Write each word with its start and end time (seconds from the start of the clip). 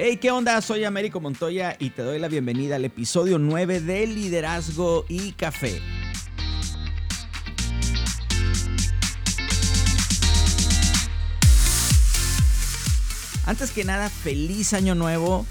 Hey, 0.00 0.18
¿qué 0.18 0.30
onda? 0.30 0.60
Soy 0.60 0.84
Américo 0.84 1.18
Montoya 1.18 1.76
y 1.76 1.90
te 1.90 2.02
doy 2.02 2.20
la 2.20 2.28
bienvenida 2.28 2.76
al 2.76 2.84
episodio 2.84 3.36
9 3.36 3.80
de 3.80 4.06
Liderazgo 4.06 5.04
y 5.08 5.32
Café. 5.32 5.82
Antes 13.44 13.72
que 13.72 13.82
nada, 13.82 14.08
feliz 14.08 14.72
año 14.72 14.94
nuevo. 14.94 15.44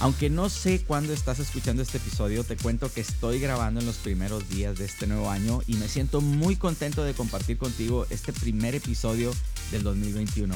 Aunque 0.00 0.28
no 0.28 0.50
sé 0.50 0.84
cuándo 0.84 1.14
estás 1.14 1.38
escuchando 1.38 1.82
este 1.82 1.96
episodio, 1.96 2.44
te 2.44 2.58
cuento 2.58 2.92
que 2.92 3.00
estoy 3.00 3.40
grabando 3.40 3.80
en 3.80 3.86
los 3.86 3.96
primeros 3.96 4.46
días 4.50 4.76
de 4.76 4.84
este 4.84 5.06
nuevo 5.06 5.30
año 5.30 5.60
y 5.66 5.76
me 5.76 5.88
siento 5.88 6.20
muy 6.20 6.56
contento 6.56 7.02
de 7.02 7.14
compartir 7.14 7.56
contigo 7.56 8.06
este 8.10 8.34
primer 8.34 8.74
episodio 8.74 9.32
del 9.70 9.84
2021. 9.84 10.54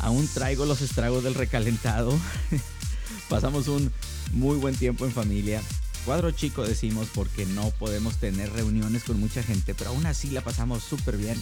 Aún 0.00 0.28
traigo 0.28 0.66
los 0.66 0.82
estragos 0.82 1.24
del 1.24 1.34
recalentado. 1.34 2.16
Pasamos 3.28 3.68
un 3.68 3.92
muy 4.32 4.56
buen 4.56 4.76
tiempo 4.76 5.04
en 5.04 5.12
familia. 5.12 5.62
Cuadro 6.04 6.30
chico 6.30 6.62
decimos 6.64 7.08
porque 7.12 7.46
no 7.46 7.70
podemos 7.70 8.16
tener 8.18 8.52
reuniones 8.52 9.02
con 9.02 9.18
mucha 9.18 9.42
gente, 9.42 9.74
pero 9.74 9.90
aún 9.90 10.06
así 10.06 10.30
la 10.30 10.40
pasamos 10.40 10.84
súper 10.84 11.16
bien 11.16 11.36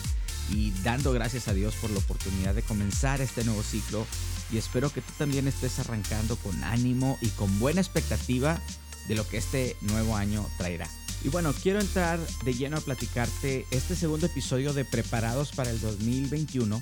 y 0.50 0.70
dando 0.82 1.12
gracias 1.12 1.48
a 1.48 1.54
Dios 1.54 1.74
por 1.74 1.90
la 1.90 1.98
oportunidad 1.98 2.54
de 2.54 2.62
comenzar 2.62 3.20
este 3.20 3.44
nuevo 3.44 3.62
ciclo 3.62 4.06
y 4.50 4.56
espero 4.56 4.90
que 4.90 5.02
tú 5.02 5.12
también 5.18 5.48
estés 5.48 5.78
arrancando 5.80 6.36
con 6.36 6.64
ánimo 6.64 7.18
y 7.20 7.28
con 7.28 7.58
buena 7.58 7.82
expectativa 7.82 8.58
de 9.06 9.14
lo 9.14 9.28
que 9.28 9.36
este 9.36 9.76
nuevo 9.82 10.16
año 10.16 10.46
traerá. 10.56 10.88
Y 11.22 11.28
bueno, 11.28 11.54
quiero 11.62 11.80
entrar 11.80 12.18
de 12.44 12.54
lleno 12.54 12.76
a 12.76 12.80
platicarte 12.80 13.66
este 13.70 13.96
segundo 13.96 14.26
episodio 14.26 14.72
de 14.72 14.84
Preparados 14.84 15.52
para 15.52 15.70
el 15.70 15.80
2021 15.80 16.80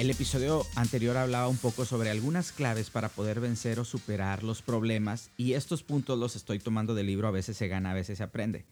el 0.00 0.08
episodio 0.08 0.64
anterior 0.76 1.18
hablaba 1.18 1.48
un 1.48 1.58
poco 1.58 1.84
sobre 1.84 2.08
algunas 2.08 2.52
claves 2.52 2.88
para 2.88 3.10
poder 3.10 3.38
vencer 3.38 3.78
o 3.78 3.84
superar 3.84 4.42
los 4.42 4.62
problemas 4.62 5.30
y 5.36 5.52
estos 5.52 5.82
puntos 5.82 6.18
los 6.18 6.36
estoy 6.36 6.58
tomando 6.58 6.94
del 6.94 7.04
libro 7.04 7.28
A 7.28 7.32
veces 7.32 7.58
se 7.58 7.68
gana, 7.68 7.90
a 7.90 7.94
veces 7.94 8.16
se 8.16 8.24
aprende. 8.24 8.64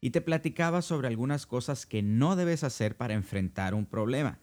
Y 0.00 0.10
te 0.10 0.20
platicaba 0.20 0.80
sobre 0.80 1.08
algunas 1.08 1.46
cosas 1.46 1.84
que 1.84 2.00
no 2.04 2.36
debes 2.36 2.62
hacer 2.62 2.96
para 2.96 3.14
enfrentar 3.14 3.74
un 3.74 3.86
problema. 3.86 4.38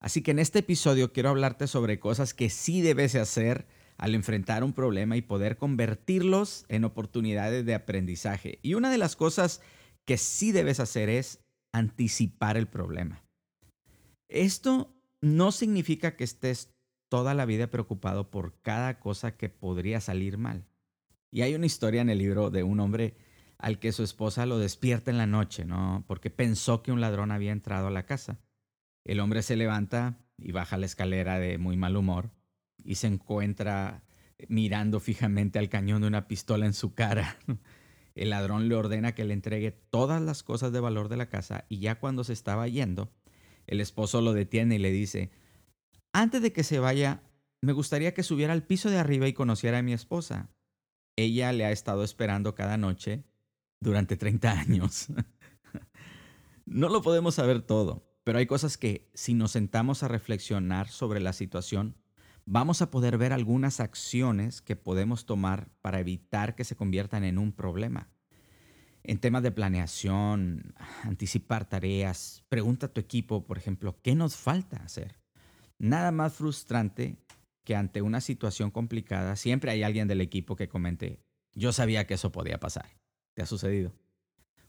Así 0.00 0.22
que 0.22 0.30
en 0.30 0.38
este 0.38 0.60
episodio 0.60 1.12
quiero 1.12 1.28
hablarte 1.28 1.66
sobre 1.66 2.00
cosas 2.00 2.32
que 2.32 2.48
sí 2.48 2.80
debes 2.80 3.14
hacer 3.14 3.66
al 3.98 4.14
enfrentar 4.14 4.64
un 4.64 4.72
problema 4.72 5.18
y 5.18 5.20
poder 5.20 5.58
convertirlos 5.58 6.64
en 6.68 6.86
oportunidades 6.86 7.66
de 7.66 7.74
aprendizaje. 7.74 8.58
Y 8.62 8.72
una 8.72 8.90
de 8.90 8.96
las 8.96 9.16
cosas 9.16 9.60
que 10.06 10.16
sí 10.16 10.50
debes 10.50 10.80
hacer 10.80 11.10
es 11.10 11.40
anticipar 11.72 12.56
el 12.56 12.68
problema. 12.68 13.22
Esto 14.30 14.94
no 15.20 15.52
significa 15.52 16.16
que 16.16 16.24
estés 16.24 16.74
toda 17.08 17.34
la 17.34 17.46
vida 17.46 17.68
preocupado 17.68 18.30
por 18.30 18.60
cada 18.60 19.00
cosa 19.00 19.36
que 19.36 19.48
podría 19.48 20.00
salir 20.00 20.38
mal. 20.38 20.66
Y 21.30 21.42
hay 21.42 21.54
una 21.54 21.66
historia 21.66 22.00
en 22.00 22.10
el 22.10 22.18
libro 22.18 22.50
de 22.50 22.62
un 22.62 22.80
hombre 22.80 23.16
al 23.58 23.78
que 23.78 23.92
su 23.92 24.02
esposa 24.02 24.46
lo 24.46 24.58
despierta 24.58 25.10
en 25.10 25.18
la 25.18 25.26
noche, 25.26 25.64
¿no? 25.64 26.04
Porque 26.06 26.30
pensó 26.30 26.82
que 26.82 26.92
un 26.92 27.00
ladrón 27.00 27.32
había 27.32 27.52
entrado 27.52 27.88
a 27.88 27.90
la 27.90 28.06
casa. 28.06 28.38
El 29.04 29.20
hombre 29.20 29.42
se 29.42 29.56
levanta 29.56 30.18
y 30.36 30.52
baja 30.52 30.76
la 30.76 30.86
escalera 30.86 31.38
de 31.38 31.58
muy 31.58 31.76
mal 31.76 31.96
humor 31.96 32.30
y 32.84 32.94
se 32.94 33.08
encuentra 33.08 34.04
mirando 34.48 35.00
fijamente 35.00 35.58
al 35.58 35.68
cañón 35.68 36.02
de 36.02 36.08
una 36.08 36.28
pistola 36.28 36.66
en 36.66 36.74
su 36.74 36.94
cara. 36.94 37.36
El 38.14 38.30
ladrón 38.30 38.68
le 38.68 38.74
ordena 38.74 39.14
que 39.14 39.24
le 39.24 39.34
entregue 39.34 39.72
todas 39.72 40.20
las 40.20 40.42
cosas 40.42 40.72
de 40.72 40.80
valor 40.80 41.08
de 41.08 41.16
la 41.16 41.28
casa 41.28 41.64
y 41.68 41.78
ya 41.78 42.00
cuando 42.00 42.24
se 42.24 42.32
estaba 42.32 42.66
yendo, 42.66 43.12
el 43.68 43.80
esposo 43.80 44.20
lo 44.20 44.32
detiene 44.32 44.74
y 44.74 44.78
le 44.78 44.90
dice, 44.90 45.30
antes 46.12 46.42
de 46.42 46.52
que 46.52 46.64
se 46.64 46.78
vaya, 46.78 47.22
me 47.60 47.72
gustaría 47.72 48.14
que 48.14 48.22
subiera 48.22 48.52
al 48.52 48.64
piso 48.66 48.90
de 48.90 48.98
arriba 48.98 49.28
y 49.28 49.32
conociera 49.32 49.78
a 49.78 49.82
mi 49.82 49.92
esposa. 49.92 50.50
Ella 51.16 51.52
le 51.52 51.64
ha 51.64 51.70
estado 51.70 52.02
esperando 52.02 52.54
cada 52.54 52.76
noche 52.76 53.24
durante 53.80 54.16
30 54.16 54.50
años. 54.50 55.08
no 56.66 56.88
lo 56.88 57.02
podemos 57.02 57.34
saber 57.34 57.62
todo, 57.62 58.08
pero 58.24 58.38
hay 58.38 58.46
cosas 58.46 58.78
que 58.78 59.10
si 59.14 59.34
nos 59.34 59.52
sentamos 59.52 60.02
a 60.02 60.08
reflexionar 60.08 60.88
sobre 60.88 61.20
la 61.20 61.32
situación, 61.32 61.96
vamos 62.46 62.82
a 62.82 62.90
poder 62.90 63.18
ver 63.18 63.32
algunas 63.32 63.80
acciones 63.80 64.62
que 64.62 64.76
podemos 64.76 65.26
tomar 65.26 65.70
para 65.82 66.00
evitar 66.00 66.54
que 66.54 66.64
se 66.64 66.76
conviertan 66.76 67.24
en 67.24 67.38
un 67.38 67.52
problema 67.52 68.08
en 69.08 69.18
temas 69.18 69.42
de 69.42 69.50
planeación, 69.50 70.74
anticipar 71.02 71.66
tareas, 71.66 72.44
pregunta 72.50 72.86
a 72.86 72.88
tu 72.90 73.00
equipo, 73.00 73.46
por 73.46 73.56
ejemplo, 73.56 73.96
¿qué 74.02 74.14
nos 74.14 74.36
falta 74.36 74.76
hacer? 74.84 75.18
Nada 75.78 76.12
más 76.12 76.34
frustrante 76.34 77.16
que 77.64 77.74
ante 77.74 78.02
una 78.02 78.20
situación 78.20 78.70
complicada 78.70 79.34
siempre 79.36 79.70
hay 79.70 79.82
alguien 79.82 80.08
del 80.08 80.20
equipo 80.20 80.56
que 80.56 80.68
comente, 80.68 81.22
yo 81.54 81.72
sabía 81.72 82.06
que 82.06 82.14
eso 82.14 82.32
podía 82.32 82.60
pasar. 82.60 82.98
¿Te 83.34 83.40
ha 83.40 83.46
sucedido? 83.46 83.94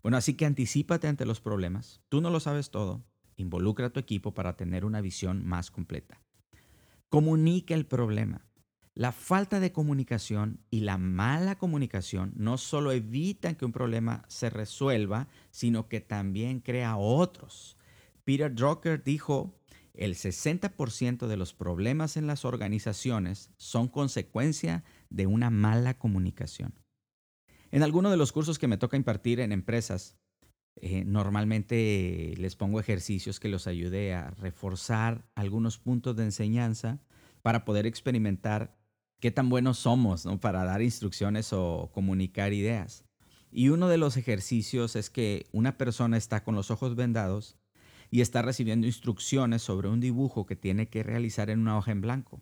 Bueno, 0.01 0.15
así 0.15 0.35
que 0.35 0.45
anticipate 0.45 1.09
ante 1.09 1.25
los 1.25 1.41
problemas. 1.41 2.01
Tú 2.07 2.21
no 2.21 2.29
lo 2.29 2.39
sabes 2.39 2.71
todo. 2.71 3.03
Involucra 3.35 3.87
a 3.87 3.89
tu 3.89 3.99
equipo 3.99 4.33
para 4.33 4.55
tener 4.55 4.85
una 4.85 5.01
visión 5.01 5.45
más 5.45 5.69
completa. 5.69 6.21
Comunica 7.09 7.73
el 7.73 7.85
problema. 7.85 8.48
La 8.99 9.13
falta 9.13 9.61
de 9.61 9.71
comunicación 9.71 10.59
y 10.69 10.81
la 10.81 10.97
mala 10.97 11.57
comunicación 11.57 12.33
no 12.35 12.57
solo 12.57 12.91
evitan 12.91 13.55
que 13.55 13.63
un 13.63 13.71
problema 13.71 14.25
se 14.27 14.49
resuelva, 14.49 15.29
sino 15.51 15.87
que 15.87 16.01
también 16.01 16.59
crea 16.59 16.97
otros. 16.97 17.77
Peter 18.25 18.53
Drucker 18.53 19.01
dijo, 19.01 19.57
el 19.93 20.15
60% 20.15 21.27
de 21.27 21.37
los 21.37 21.53
problemas 21.53 22.17
en 22.17 22.27
las 22.27 22.43
organizaciones 22.43 23.51
son 23.55 23.87
consecuencia 23.87 24.83
de 25.09 25.27
una 25.27 25.49
mala 25.49 25.97
comunicación. 25.97 26.73
En 27.71 27.83
alguno 27.83 28.11
de 28.11 28.17
los 28.17 28.33
cursos 28.33 28.59
que 28.59 28.67
me 28.67 28.77
toca 28.77 28.97
impartir 28.97 29.39
en 29.39 29.53
empresas, 29.53 30.17
eh, 30.75 31.05
normalmente 31.05 32.33
les 32.35 32.57
pongo 32.57 32.81
ejercicios 32.81 33.39
que 33.39 33.47
los 33.47 33.65
ayude 33.65 34.13
a 34.13 34.31
reforzar 34.31 35.25
algunos 35.35 35.77
puntos 35.77 36.17
de 36.17 36.25
enseñanza 36.25 36.99
para 37.41 37.63
poder 37.63 37.85
experimentar 37.85 38.77
qué 39.19 39.31
tan 39.31 39.49
buenos 39.49 39.79
somos 39.79 40.27
para 40.41 40.63
dar 40.63 40.81
instrucciones 40.81 41.51
o 41.53 41.89
comunicar 41.93 42.53
ideas. 42.53 43.05
Y 43.51 43.69
uno 43.69 43.87
de 43.87 43.97
los 43.97 44.15
ejercicios 44.17 44.95
es 44.95 45.09
que 45.09 45.47
una 45.51 45.77
persona 45.77 46.17
está 46.17 46.43
con 46.43 46.55
los 46.55 46.71
ojos 46.71 46.95
vendados 46.95 47.57
y 48.11 48.21
está 48.21 48.41
recibiendo 48.41 48.87
instrucciones 48.87 49.61
sobre 49.61 49.89
un 49.89 49.99
dibujo 49.99 50.45
que 50.45 50.55
tiene 50.55 50.87
que 50.87 51.03
realizar 51.03 51.49
en 51.49 51.59
una 51.59 51.77
hoja 51.77 51.91
en 51.91 52.01
blanco. 52.01 52.41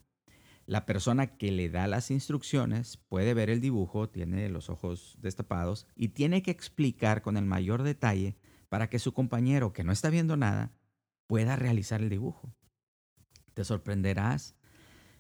La 0.66 0.86
persona 0.86 1.38
que 1.38 1.52
le 1.52 1.70
da 1.70 1.88
las 1.88 2.12
instrucciones 2.12 2.98
puede 2.98 3.34
ver 3.34 3.50
el 3.50 3.62
dibujo, 3.62 4.10
tiene 4.10 4.50
los 4.50 4.70
ojos 4.70 5.18
destapados 5.22 5.88
y 5.96 6.10
tiene 6.10 6.42
que 6.42 6.52
explicar 6.52 7.22
con 7.22 7.38
el 7.38 7.46
mayor 7.46 7.84
detalle 7.84 8.36
para 8.68 8.90
que 8.90 9.00
su 9.00 9.14
compañero, 9.14 9.72
que 9.72 9.86
no 9.86 9.94
está 9.94 10.10
viendo 10.10 10.36
nada, 10.36 10.74
pueda 11.26 11.56
realizar 11.56 12.02
el 12.02 12.10
dibujo. 12.10 12.54
Te 13.54 13.64
sorprenderás 13.64 14.57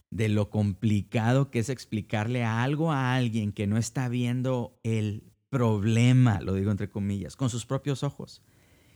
de 0.09 0.29
lo 0.29 0.49
complicado 0.49 1.51
que 1.51 1.59
es 1.59 1.69
explicarle 1.69 2.43
algo 2.43 2.91
a 2.91 3.15
alguien 3.15 3.51
que 3.51 3.67
no 3.67 3.77
está 3.77 4.07
viendo 4.09 4.79
el 4.83 5.31
problema, 5.49 6.41
lo 6.41 6.53
digo 6.53 6.71
entre 6.71 6.89
comillas, 6.89 7.35
con 7.35 7.49
sus 7.49 7.65
propios 7.65 8.03
ojos. 8.03 8.41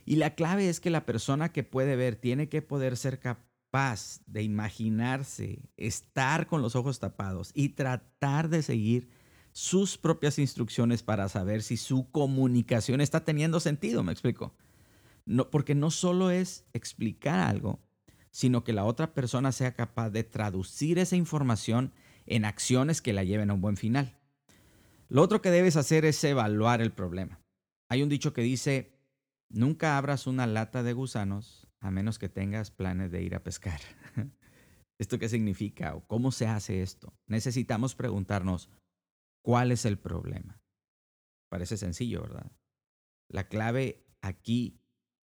Y 0.06 0.16
la 0.16 0.36
clave 0.36 0.70
es 0.70 0.80
que 0.80 0.90
la 0.90 1.06
persona 1.06 1.52
que 1.52 1.64
puede 1.64 1.96
ver 1.96 2.16
tiene 2.16 2.50
que 2.50 2.62
poder 2.62 2.98
ser 2.98 3.20
capaz 3.20 4.22
de 4.26 4.44
imaginarse, 4.44 5.70
estar 5.78 6.48
con 6.48 6.62
los 6.62 6.76
ojos 6.76 7.00
tapados 7.00 7.52
y 7.54 7.70
tratar 7.70 8.50
de 8.50 8.64
seguir 8.64 9.10
sus 9.54 9.98
propias 9.98 10.40
instrucciones 10.40 11.04
para 11.04 11.30
saber 11.30 11.62
si 11.62 11.78
su 11.78 12.10
comunicación 12.12 13.02
está 13.02 13.24
teniendo 13.24 13.60
sentido, 13.60 14.04
me 14.04 14.12
explico. 14.12 14.56
No, 15.26 15.50
porque 15.50 15.76
no 15.76 15.92
solo 15.92 16.32
es 16.32 16.66
explicar 16.74 17.40
algo, 17.40 17.80
sino 18.32 18.64
que 18.64 18.74
la 18.74 18.86
otra 18.86 19.14
persona 19.14 19.52
sea 19.52 19.74
capaz 19.74 20.10
de 20.10 20.24
traducir 20.24 20.98
esa 21.00 21.16
información 21.16 21.94
en 22.26 22.46
acciones 22.46 23.02
que 23.02 23.14
la 23.14 23.24
lleven 23.24 23.50
a 23.50 23.54
un 23.54 23.62
buen 23.62 23.78
final. 23.78 24.18
Lo 25.10 25.22
otro 25.22 25.42
que 25.42 25.52
debes 25.52 25.76
hacer 25.76 26.06
es 26.06 26.24
evaluar 26.24 26.82
el 26.82 26.94
problema. 26.94 27.42
Hay 27.90 28.02
un 28.02 28.10
dicho 28.10 28.32
que 28.34 28.42
dice, 28.42 28.98
nunca 29.50 29.98
abras 29.98 30.28
una 30.28 30.48
lata 30.48 30.84
de 30.84 30.94
gusanos 30.94 31.68
a 31.82 31.92
menos 31.92 32.20
que 32.20 32.30
tengas 32.30 32.72
planes 32.72 33.12
de 33.12 33.22
ir 33.22 33.36
a 33.36 33.44
pescar. 33.44 33.82
¿Esto 35.00 35.20
qué 35.20 35.28
significa 35.28 35.96
o 35.96 36.08
cómo 36.08 36.32
se 36.32 36.48
hace 36.48 36.82
esto? 36.82 37.14
Necesitamos 37.28 37.96
preguntarnos, 37.96 38.70
¿cuál 39.44 39.72
es 39.72 39.86
el 39.86 39.98
problema? 39.98 40.62
Parece 41.50 41.76
sencillo, 41.76 42.22
¿verdad? 42.22 42.52
La 43.28 43.48
clave 43.50 44.06
aquí 44.22 44.80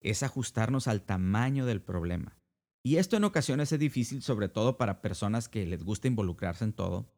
es 0.00 0.22
ajustarnos 0.22 0.88
al 0.88 1.02
tamaño 1.02 1.66
del 1.66 1.82
problema. 1.82 2.37
Y 2.82 2.96
esto 2.96 3.16
en 3.16 3.24
ocasiones 3.24 3.72
es 3.72 3.78
difícil, 3.78 4.22
sobre 4.22 4.48
todo 4.48 4.76
para 4.78 5.02
personas 5.02 5.48
que 5.48 5.66
les 5.66 5.82
gusta 5.82 6.08
involucrarse 6.08 6.64
en 6.64 6.72
todo. 6.72 7.12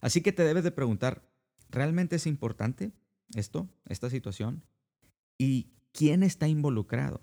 Así 0.00 0.20
que 0.20 0.32
te 0.32 0.44
debes 0.44 0.64
de 0.64 0.70
preguntar, 0.70 1.28
¿realmente 1.70 2.16
es 2.16 2.26
importante 2.26 2.92
esto, 3.34 3.68
esta 3.86 4.10
situación? 4.10 4.64
¿Y 5.38 5.72
quién 5.92 6.22
está 6.22 6.48
involucrado? 6.48 7.20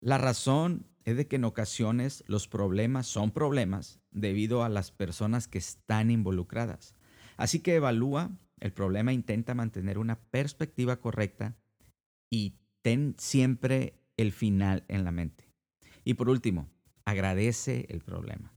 La 0.00 0.18
razón 0.18 0.86
es 1.04 1.16
de 1.16 1.26
que 1.26 1.36
en 1.36 1.44
ocasiones 1.44 2.24
los 2.26 2.48
problemas 2.48 3.06
son 3.06 3.30
problemas 3.30 4.00
debido 4.10 4.62
a 4.62 4.68
las 4.68 4.90
personas 4.90 5.48
que 5.48 5.58
están 5.58 6.10
involucradas. 6.10 6.94
Así 7.36 7.60
que 7.60 7.76
evalúa 7.76 8.30
el 8.60 8.72
problema, 8.72 9.12
intenta 9.12 9.54
mantener 9.54 9.98
una 9.98 10.20
perspectiva 10.20 11.00
correcta 11.00 11.56
y 12.30 12.60
ten 12.82 13.14
siempre 13.18 14.00
el 14.16 14.32
final 14.32 14.84
en 14.88 15.04
la 15.04 15.10
mente. 15.10 15.48
Y 16.04 16.14
por 16.14 16.28
último, 16.28 16.68
agradece 17.04 17.86
el 17.88 18.02
problema. 18.02 18.54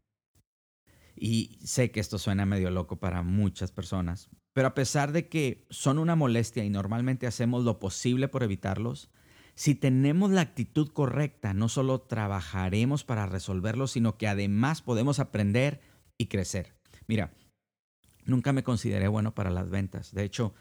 Y 1.15 1.59
sé 1.63 1.91
que 1.91 1.99
esto 1.99 2.17
suena 2.17 2.45
medio 2.45 2.69
loco 2.71 2.97
para 2.99 3.23
muchas 3.23 3.71
personas, 3.71 4.29
pero 4.53 4.67
a 4.67 4.73
pesar 4.73 5.11
de 5.11 5.27
que 5.29 5.65
son 5.69 5.97
una 5.99 6.15
molestia 6.15 6.63
y 6.63 6.69
normalmente 6.69 7.27
hacemos 7.27 7.63
lo 7.63 7.79
posible 7.79 8.27
por 8.27 8.43
evitarlos, 8.43 9.09
si 9.55 9.73
tenemos 9.75 10.31
la 10.31 10.41
actitud 10.41 10.89
correcta, 10.89 11.53
no 11.53 11.69
solo 11.69 12.01
trabajaremos 12.01 13.05
para 13.05 13.25
resolverlos, 13.25 13.91
sino 13.91 14.17
que 14.17 14.27
además 14.27 14.81
podemos 14.81 15.19
aprender 15.19 15.79
y 16.17 16.25
crecer. 16.27 16.75
Mira, 17.07 17.33
nunca 18.25 18.51
me 18.51 18.63
consideré 18.63 19.07
bueno 19.07 19.33
para 19.33 19.49
las 19.49 19.69
ventas. 19.69 20.13
De 20.13 20.23
hecho, 20.23 20.53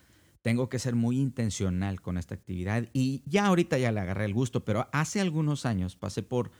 tengo 0.42 0.68
que 0.68 0.78
ser 0.78 0.94
muy 0.94 1.18
intencional 1.18 2.00
con 2.00 2.18
esta 2.18 2.34
actividad 2.34 2.88
y 2.92 3.22
ya 3.26 3.46
ahorita 3.46 3.78
ya 3.78 3.90
le 3.90 4.00
agarré 4.00 4.26
el 4.26 4.34
gusto, 4.34 4.64
pero 4.64 4.88
hace 4.92 5.20
algunos 5.20 5.66
años 5.66 5.96
pasé 5.96 6.22
por 6.22 6.52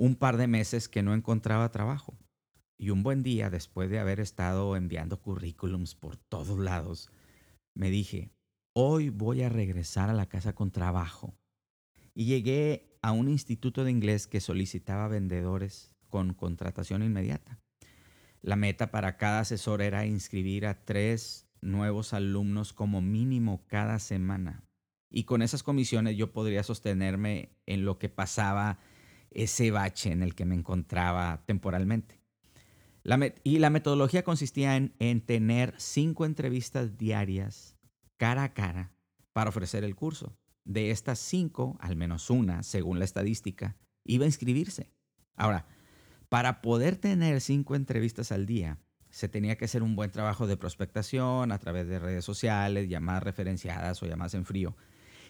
un 0.00 0.16
par 0.16 0.38
de 0.38 0.46
meses 0.46 0.88
que 0.88 1.02
no 1.02 1.12
encontraba 1.12 1.70
trabajo. 1.70 2.16
Y 2.78 2.88
un 2.88 3.02
buen 3.02 3.22
día, 3.22 3.50
después 3.50 3.90
de 3.90 3.98
haber 3.98 4.18
estado 4.18 4.74
enviando 4.74 5.20
currículums 5.20 5.94
por 5.94 6.16
todos 6.16 6.58
lados, 6.58 7.10
me 7.74 7.90
dije, 7.90 8.32
hoy 8.72 9.10
voy 9.10 9.42
a 9.42 9.50
regresar 9.50 10.08
a 10.08 10.14
la 10.14 10.26
casa 10.26 10.54
con 10.54 10.70
trabajo. 10.70 11.34
Y 12.14 12.24
llegué 12.24 12.96
a 13.02 13.12
un 13.12 13.28
instituto 13.28 13.84
de 13.84 13.90
inglés 13.90 14.26
que 14.26 14.40
solicitaba 14.40 15.06
vendedores 15.06 15.92
con 16.08 16.32
contratación 16.32 17.02
inmediata. 17.02 17.60
La 18.40 18.56
meta 18.56 18.90
para 18.90 19.18
cada 19.18 19.40
asesor 19.40 19.82
era 19.82 20.06
inscribir 20.06 20.64
a 20.64 20.82
tres 20.82 21.46
nuevos 21.60 22.14
alumnos 22.14 22.72
como 22.72 23.02
mínimo 23.02 23.66
cada 23.66 23.98
semana. 23.98 24.64
Y 25.10 25.24
con 25.24 25.42
esas 25.42 25.62
comisiones 25.62 26.16
yo 26.16 26.32
podría 26.32 26.62
sostenerme 26.62 27.50
en 27.66 27.84
lo 27.84 27.98
que 27.98 28.08
pasaba 28.08 28.78
ese 29.30 29.70
bache 29.70 30.12
en 30.12 30.22
el 30.22 30.34
que 30.34 30.44
me 30.44 30.54
encontraba 30.54 31.42
temporalmente 31.46 32.20
y 33.44 33.58
la 33.58 33.70
metodología 33.70 34.22
consistía 34.22 34.76
en, 34.76 34.94
en 34.98 35.20
tener 35.20 35.74
cinco 35.78 36.24
entrevistas 36.24 36.98
diarias 36.98 37.76
cara 38.16 38.44
a 38.44 38.52
cara 38.52 38.92
para 39.32 39.50
ofrecer 39.50 39.84
el 39.84 39.96
curso. 39.96 40.36
De 40.64 40.90
estas 40.90 41.18
cinco, 41.18 41.76
al 41.80 41.96
menos 41.96 42.30
una, 42.30 42.62
según 42.62 42.98
la 42.98 43.04
estadística, 43.04 43.76
iba 44.04 44.24
a 44.24 44.28
inscribirse. 44.28 44.92
Ahora, 45.34 45.66
para 46.28 46.60
poder 46.60 46.96
tener 46.96 47.40
cinco 47.40 47.74
entrevistas 47.74 48.30
al 48.30 48.46
día, 48.46 48.78
se 49.08 49.28
tenía 49.28 49.56
que 49.56 49.64
hacer 49.64 49.82
un 49.82 49.96
buen 49.96 50.10
trabajo 50.10 50.46
de 50.46 50.56
prospectación 50.56 51.50
a 51.50 51.58
través 51.58 51.88
de 51.88 51.98
redes 51.98 52.24
sociales, 52.24 52.88
llamadas 52.88 53.22
referenciadas 53.22 54.00
o 54.02 54.06
llamadas 54.06 54.34
en 54.34 54.44
frío. 54.44 54.76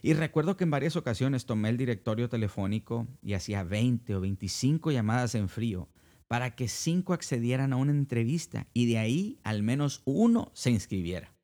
Y 0.02 0.14
recuerdo 0.14 0.56
que 0.56 0.64
en 0.64 0.70
varias 0.70 0.96
ocasiones 0.96 1.46
tomé 1.46 1.68
el 1.68 1.76
directorio 1.76 2.28
telefónico 2.28 3.06
y 3.22 3.34
hacía 3.34 3.64
20 3.64 4.14
o 4.14 4.20
25 4.20 4.90
llamadas 4.90 5.34
en 5.34 5.48
frío 5.48 5.88
para 6.26 6.54
que 6.54 6.68
cinco 6.68 7.12
accedieran 7.12 7.72
a 7.72 7.76
una 7.76 7.90
entrevista 7.90 8.68
y 8.72 8.86
de 8.86 8.98
ahí 8.98 9.40
al 9.42 9.62
menos 9.62 10.02
uno 10.04 10.52
se 10.54 10.70
inscribiera. 10.70 11.34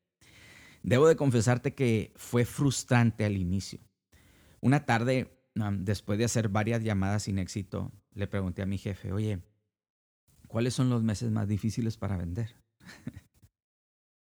Debo 0.81 1.07
de 1.07 1.17
confesarte 1.17 1.75
que 1.75 2.13
fue 2.15 2.45
frustrante 2.45 3.25
al 3.25 3.35
inicio. 3.35 3.79
Una 4.61 4.85
tarde, 4.85 5.37
después 5.53 6.17
de 6.17 6.25
hacer 6.25 6.47
varias 6.47 6.83
llamadas 6.83 7.23
sin 7.23 7.37
éxito, 7.37 7.91
le 8.13 8.27
pregunté 8.27 8.61
a 8.61 8.65
mi 8.65 8.77
jefe, 8.77 9.11
oye, 9.11 9.41
¿cuáles 10.47 10.73
son 10.73 10.89
los 10.89 11.03
meses 11.03 11.31
más 11.31 11.47
difíciles 11.47 11.97
para 11.97 12.15
vender? 12.15 12.55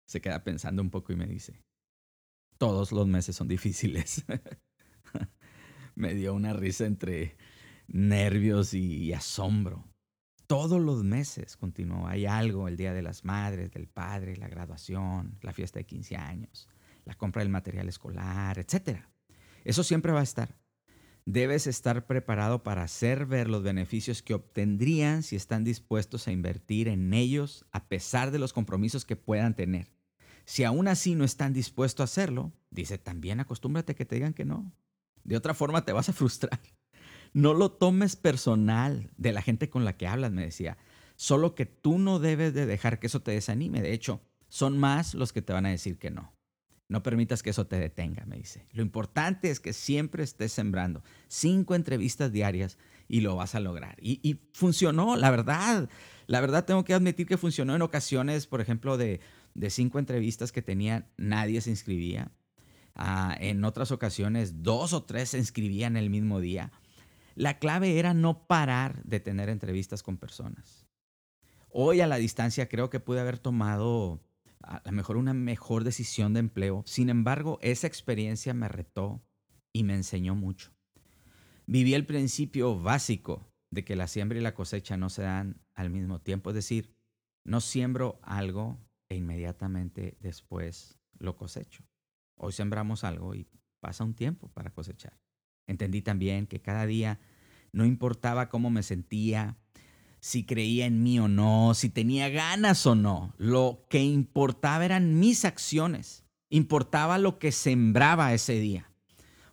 se 0.08 0.20
queda 0.20 0.42
pensando 0.42 0.82
un 0.82 0.90
poco 0.90 1.12
y 1.12 1.16
me 1.16 1.26
dice, 1.26 1.62
todos 2.58 2.92
los 2.92 3.06
meses 3.06 3.36
son 3.36 3.48
difíciles. 3.48 4.24
me 5.94 6.14
dio 6.14 6.34
una 6.34 6.52
risa 6.52 6.86
entre 6.86 7.36
nervios 7.88 8.74
y 8.74 9.12
asombro. 9.12 9.84
Todos 10.46 10.80
los 10.80 11.02
meses, 11.02 11.56
continuó, 11.56 12.06
hay 12.06 12.26
algo, 12.26 12.68
el 12.68 12.76
Día 12.76 12.92
de 12.92 13.02
las 13.02 13.24
Madres, 13.24 13.72
del 13.72 13.88
Padre, 13.88 14.36
la 14.36 14.48
graduación, 14.48 15.38
la 15.42 15.52
fiesta 15.52 15.80
de 15.80 15.86
15 15.86 16.16
años, 16.16 16.68
la 17.04 17.14
compra 17.14 17.40
del 17.40 17.48
material 17.48 17.88
escolar, 17.88 18.58
etc. 18.58 19.00
Eso 19.64 19.82
siempre 19.82 20.12
va 20.12 20.20
a 20.20 20.24
estar. 20.24 20.56
Debes 21.24 21.66
estar 21.66 22.06
preparado 22.06 22.62
para 22.62 22.84
hacer 22.84 23.26
ver 23.26 23.48
los 23.48 23.64
beneficios 23.64 24.22
que 24.22 24.34
obtendrían 24.34 25.24
si 25.24 25.34
están 25.34 25.64
dispuestos 25.64 26.28
a 26.28 26.32
invertir 26.32 26.86
en 26.86 27.12
ellos 27.12 27.66
a 27.72 27.88
pesar 27.88 28.30
de 28.30 28.38
los 28.38 28.52
compromisos 28.52 29.04
que 29.04 29.16
puedan 29.16 29.56
tener. 29.56 29.95
Si 30.46 30.64
aún 30.64 30.88
así 30.88 31.14
no 31.14 31.24
están 31.24 31.52
dispuestos 31.52 32.00
a 32.00 32.04
hacerlo, 32.04 32.52
dice, 32.70 32.98
también 32.98 33.40
acostúmbrate 33.40 33.94
que 33.94 34.06
te 34.06 34.14
digan 34.14 34.32
que 34.32 34.44
no. 34.44 34.72
De 35.24 35.36
otra 35.36 35.54
forma 35.54 35.84
te 35.84 35.92
vas 35.92 36.08
a 36.08 36.12
frustrar. 36.12 36.60
No 37.32 37.52
lo 37.52 37.72
tomes 37.72 38.16
personal 38.16 39.10
de 39.18 39.32
la 39.32 39.42
gente 39.42 39.68
con 39.68 39.84
la 39.84 39.96
que 39.96 40.06
hablas, 40.06 40.32
me 40.32 40.44
decía. 40.44 40.78
Solo 41.16 41.54
que 41.54 41.66
tú 41.66 41.98
no 41.98 42.18
debes 42.18 42.54
de 42.54 42.64
dejar 42.64 42.98
que 42.98 43.08
eso 43.08 43.20
te 43.20 43.32
desanime. 43.32 43.82
De 43.82 43.92
hecho, 43.92 44.22
son 44.48 44.78
más 44.78 45.14
los 45.14 45.32
que 45.32 45.42
te 45.42 45.52
van 45.52 45.66
a 45.66 45.70
decir 45.70 45.98
que 45.98 46.10
no. 46.10 46.32
No 46.88 47.02
permitas 47.02 47.42
que 47.42 47.50
eso 47.50 47.66
te 47.66 47.78
detenga, 47.78 48.24
me 48.26 48.36
dice. 48.36 48.68
Lo 48.70 48.82
importante 48.82 49.50
es 49.50 49.58
que 49.58 49.72
siempre 49.72 50.22
estés 50.22 50.52
sembrando 50.52 51.02
cinco 51.26 51.74
entrevistas 51.74 52.30
diarias 52.30 52.78
y 53.08 53.20
lo 53.20 53.34
vas 53.34 53.56
a 53.56 53.60
lograr. 53.60 53.96
Y, 54.00 54.40
funcionó, 54.52 55.16
la 55.16 55.30
verdad. 55.30 55.88
La 56.28 56.40
verdad 56.40 56.64
tengo 56.64 56.84
que 56.84 56.94
admitir 56.94 57.26
que 57.26 57.36
funcionó 57.36 57.74
en 57.74 57.82
ocasiones, 57.82 58.46
por 58.46 58.60
ejemplo, 58.60 58.96
de, 59.56 59.70
cinco 59.70 59.98
entrevistas 59.98 60.52
que 60.52 60.62
tenía, 60.62 61.10
nadie 61.16 61.60
se 61.60 61.70
inscribía. 61.70 62.32
Ah, 62.94 63.36
en 63.40 63.64
otras 63.64 63.90
ocasiones, 63.90 64.62
dos 64.62 64.92
o 64.92 65.04
tres 65.04 65.30
se 65.30 65.38
inscribían 65.38 65.96
el 65.96 66.10
mismo 66.10 66.40
día. 66.40 66.72
La 67.34 67.58
clave 67.58 67.98
era 67.98 68.14
no 68.14 68.46
parar 68.46 69.02
de 69.04 69.20
tener 69.20 69.48
entrevistas 69.48 70.02
con 70.02 70.16
personas. 70.16 70.86
Hoy 71.68 72.00
a 72.00 72.06
la 72.06 72.16
distancia 72.16 72.68
creo 72.68 72.88
que 72.88 73.00
pude 73.00 73.20
haber 73.20 73.38
tomado 73.38 74.22
a 74.62 74.82
lo 74.84 74.92
mejor 74.92 75.16
una 75.16 75.34
mejor 75.34 75.84
decisión 75.84 76.32
de 76.32 76.40
empleo. 76.40 76.82
Sin 76.86 77.10
embargo, 77.10 77.58
esa 77.60 77.86
experiencia 77.86 78.54
me 78.54 78.68
retó 78.68 79.22
y 79.72 79.84
me 79.84 79.94
enseñó 79.94 80.34
mucho. 80.34 80.72
Viví 81.66 81.94
el 81.94 82.06
principio 82.06 82.80
básico 82.80 83.52
de 83.70 83.84
que 83.84 83.96
la 83.96 84.08
siembra 84.08 84.38
y 84.38 84.42
la 84.42 84.54
cosecha 84.54 84.96
no 84.96 85.10
se 85.10 85.22
dan 85.22 85.60
al 85.74 85.90
mismo 85.90 86.20
tiempo. 86.20 86.50
Es 86.50 86.54
decir, 86.54 86.96
no 87.44 87.60
siembro 87.60 88.18
algo 88.22 88.80
e 89.08 89.16
inmediatamente 89.16 90.16
después 90.20 90.98
lo 91.18 91.36
cosecho. 91.36 91.84
Hoy 92.36 92.52
sembramos 92.52 93.04
algo 93.04 93.34
y 93.34 93.46
pasa 93.80 94.04
un 94.04 94.14
tiempo 94.14 94.48
para 94.48 94.70
cosechar. 94.70 95.18
Entendí 95.66 96.02
también 96.02 96.46
que 96.46 96.60
cada 96.60 96.86
día 96.86 97.18
no 97.72 97.84
importaba 97.84 98.48
cómo 98.48 98.70
me 98.70 98.82
sentía, 98.82 99.56
si 100.20 100.44
creía 100.44 100.86
en 100.86 101.02
mí 101.02 101.18
o 101.18 101.28
no, 101.28 101.74
si 101.74 101.88
tenía 101.88 102.28
ganas 102.28 102.86
o 102.86 102.94
no. 102.94 103.34
Lo 103.38 103.86
que 103.88 104.02
importaba 104.02 104.84
eran 104.84 105.18
mis 105.18 105.44
acciones. 105.44 106.24
Importaba 106.48 107.18
lo 107.18 107.38
que 107.38 107.52
sembraba 107.52 108.32
ese 108.32 108.54
día. 108.54 108.90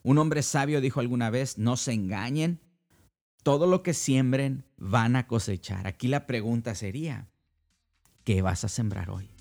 Un 0.03 0.17
hombre 0.17 0.43
sabio 0.43 0.81
dijo 0.81 1.00
alguna 1.00 1.29
vez, 1.29 1.57
no 1.57 1.77
se 1.77 1.93
engañen, 1.93 2.60
todo 3.43 3.67
lo 3.67 3.83
que 3.83 3.93
siembren 3.93 4.65
van 4.77 5.15
a 5.15 5.27
cosechar. 5.27 5.88
Aquí 5.88 6.07
la 6.07 6.27
pregunta 6.27 6.75
sería, 6.75 7.29
¿qué 8.24 8.41
vas 8.41 8.63
a 8.63 8.69
sembrar 8.69 9.10
hoy? 9.10 9.33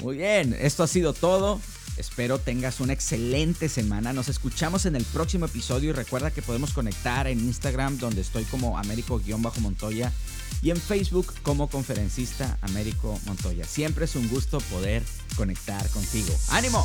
Muy 0.00 0.16
bien, 0.16 0.56
esto 0.58 0.82
ha 0.82 0.86
sido 0.86 1.12
todo. 1.12 1.60
Espero 1.96 2.38
tengas 2.38 2.80
una 2.80 2.92
excelente 2.92 3.68
semana. 3.68 4.12
Nos 4.12 4.28
escuchamos 4.28 4.84
en 4.86 4.96
el 4.96 5.04
próximo 5.04 5.46
episodio 5.46 5.90
y 5.90 5.92
recuerda 5.92 6.32
que 6.32 6.42
podemos 6.42 6.72
conectar 6.72 7.28
en 7.28 7.38
Instagram 7.38 7.98
donde 7.98 8.20
estoy 8.20 8.44
como 8.44 8.76
Américo-Montoya 8.78 10.12
y 10.60 10.70
en 10.70 10.76
Facebook 10.76 11.32
como 11.42 11.68
conferencista 11.68 12.58
Américo 12.62 13.20
Montoya. 13.26 13.64
Siempre 13.64 14.06
es 14.06 14.16
un 14.16 14.28
gusto 14.28 14.58
poder 14.58 15.02
conectar 15.36 15.88
contigo. 15.90 16.34
¡Ánimo! 16.48 16.84